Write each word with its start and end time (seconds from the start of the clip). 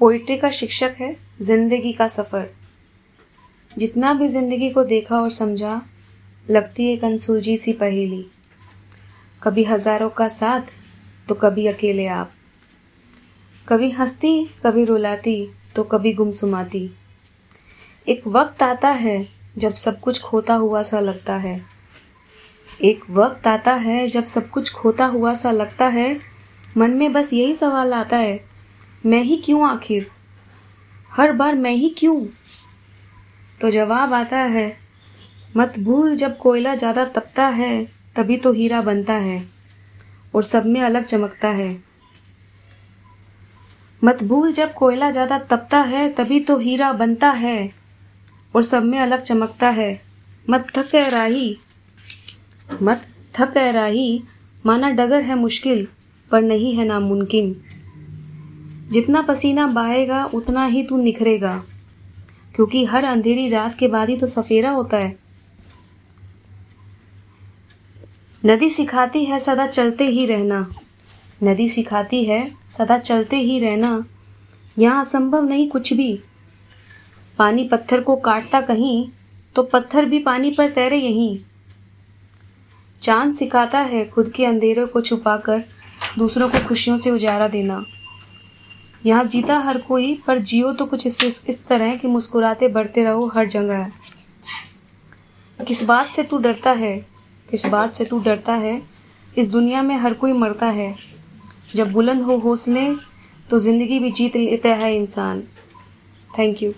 Poetry 0.00 0.36
का 0.36 0.50
शिक्षक 0.50 0.94
है, 0.98 1.16
ज़िंदगी 1.42 1.92
का 1.92 2.06
सफ़र। 2.08 2.48
जितना 3.72 4.12
भी 4.14 4.26
ज़िंदगी 4.28 4.70
को 4.70 4.82
देखा 4.84 5.20
और 5.20 5.30
समझा, 5.30 5.80
लगती 6.48 6.86
एक 6.92 7.04
अनसुलझी 7.04 7.56
सी 7.56 7.72
पहेली। 7.72 8.24
कभी 9.42 9.64
हज़ारों 9.64 10.08
का 10.08 10.26
साथ 10.28 10.72
तो 11.28 11.34
कभी 11.34 11.66
अकेले 11.66 12.06
आप। 12.06 12.32
कभी 13.68 13.90
हंसती, 13.90 14.44
कभी 14.64 14.84
रुलाती 14.84 15.48
तो 15.76 15.82
कभी 15.84 16.12
गुमसुमाती 16.12 16.90
एक 18.06 18.26
वक्त 18.26 18.62
आता 18.62 18.90
है, 18.90 19.26
जब 19.58 19.72
सब 19.74 20.00
कुछ 20.00 20.20
खोता 20.22 20.54
हुआ 20.54 20.82
सा 20.82 21.00
लगता 21.00 21.36
है। 21.36 21.60
एक 22.80 23.04
वक्त 23.10 23.46
आता 23.46 23.74
है, 23.74 24.06
जब 24.08 24.24
सब 24.24 24.50
कुछ 24.50 24.72
खोता 24.72 25.06
हुआ 25.06 25.32
सा 25.34 25.50
लगता 25.50 25.86
है। 25.88 26.18
मन 26.76 26.90
में 26.90 27.12
बस 27.12 27.32
यही 27.32 27.54
सवाल 27.54 27.94
आता 27.94 28.16
है 28.16 28.55
मैं 29.06 29.22
ही 29.22 29.36
क्यों 29.36 29.70
आखिर? 29.70 30.06
हर 31.12 31.32
बार 31.32 31.54
मैं 31.54 31.70
ही 31.70 31.88
क्यों? 31.88 32.26
तो 33.60 33.70
जवाब 33.70 34.12
आता 34.14 34.38
है, 34.38 34.76
मत 35.56 35.78
भूल 35.78 36.16
जब 36.16 36.36
कोयला 36.36 36.74
ज़्यादा 36.74 37.04
तपता 37.04 37.46
है, 37.46 37.88
तभी 38.16 38.36
तो 38.36 38.52
हीरा 38.52 38.80
बनता 38.82 39.14
है, 39.14 39.48
और 40.34 40.42
सब 40.42 40.66
में 40.66 40.80
अलग 40.80 41.04
चमकता 41.04 41.48
है। 41.48 41.82
मत 44.04 44.22
भूल 44.22 44.52
जब 44.52 44.74
कोयला 44.74 45.10
ज़्यादा 45.10 45.38
तपता 45.38 45.78
है, 45.78 46.08
तभी 46.12 46.40
तो 46.40 46.58
हीरा 46.58 46.92
बनता 46.92 47.30
है, 47.30 47.72
और 48.54 48.62
सब 48.62 48.84
में 48.84 48.98
अलग 48.98 49.20
चमकता 49.20 49.68
है। 49.68 50.02
मत 50.50 50.66
थक 50.76 50.94
राही, 50.94 51.58
मत 52.82 53.06
थक 53.34 53.56
है 53.56 53.72
राही, 53.72 54.22
माना 54.66 54.90
डगर 54.90 55.22
है 55.22 55.34
मुश्किल, 55.34 55.88
पर 56.30 56.42
नहीं 56.42 56.74
है 56.74 56.84
नामुमकिन। 56.84 57.62
जितना 58.96 59.22
पसीना 59.22 59.66
बहाएगा, 59.66 60.24
उतना 60.24 60.66
ही 60.66 60.82
तू 60.82 60.96
निखरेगा। 60.96 61.64
क्योंकि 62.54 62.84
हर 62.84 63.04
अंधेरी 63.04 63.48
रात 63.48 63.78
के 63.78 63.88
बाद 63.88 64.10
ही 64.10 64.16
तो 64.16 64.26
सफेरा 64.26 64.70
होता 64.70 64.96
है। 64.96 65.16
नदी 68.46 68.70
सिखाती 68.70 69.24
है 69.24 69.38
सदा 69.38 69.66
चलते 69.66 70.04
ही 70.04 70.26
रहना। 70.26 70.72
नदी 71.42 71.68
सिखाती 71.68 72.24
है 72.24 72.52
सदा 72.68 72.98
चलते 72.98 73.36
ही 73.36 73.58
रहना। 73.58 74.06
यहाँ 74.78 75.00
असंभव 75.00 75.44
नहीं 75.44 75.70
कुछ 75.70 75.92
भी। 75.92 76.22
पानी 77.38 77.64
पत्थर 77.64 78.00
को 78.00 78.16
काटता 78.16 78.60
कहीं 78.60 79.08
तो 79.54 79.62
पत्थर 79.62 80.04
भी 80.04 80.18
पानी 80.18 80.50
पर 80.50 80.70
तैरे 80.70 80.96
यहीं। 80.96 81.38
चाँद 83.02 83.34
सिखाता 83.34 83.80
है 83.80 84.04
खुद 84.04 84.28
के 84.28 84.46
अंधेरों 84.46 84.86
को 84.86 85.00
छुपाकर, 85.00 85.64
दूसरों 86.18 86.48
को 86.48 86.58
खुशियों 86.68 86.96
से 86.96 87.10
उजारा 87.10 87.48
देना। 87.48 87.84
यहाँ 89.04 89.24
जीता 89.24 89.58
हर 89.58 89.78
कोई, 89.78 90.14
पर 90.26 90.38
जियो 90.38 90.72
तो 90.72 90.86
कुछ 90.86 91.06
इस 91.06 91.44
इस 91.48 91.66
तरह 91.66 91.94
कि 91.96 92.08
मुस्कुराते 92.08 92.68
बढ़ते 92.68 93.04
रहो 93.04 93.26
हर 93.26 93.48
जगह। 93.48 93.90
किस 95.58 95.82
बात 95.84 96.12
से 96.12 96.22
तू 96.22 96.38
डरता 96.38 96.70
है? 96.72 96.96
किस 97.48 97.66
बात 97.66 97.94
से 97.94 98.04
तू 98.04 98.18
डरता 98.20 98.54
है? 98.54 98.80
इस 99.38 99.50
दुनिया 99.50 99.82
में 99.82 99.96
हर 99.96 100.14
कोई 100.14 100.32
मरता 100.32 100.66
है। 100.68 100.94
जब 101.74 101.92
बुलंद 101.92 102.22
हो 102.22 102.36
हौसले 102.38 102.90
तो 103.50 103.58
ज़िंदगी 103.58 103.98
भी 103.98 104.10
जीत 104.10 104.36
लेता 104.36 104.74
है 104.74 104.94
इंसान। 104.96 105.42
Thank 106.38 106.62
you 106.62 106.72